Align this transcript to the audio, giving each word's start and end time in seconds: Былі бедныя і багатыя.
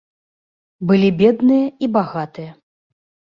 Былі 0.91 1.09
бедныя 1.19 1.67
і 1.87 1.89
багатыя. 1.97 2.51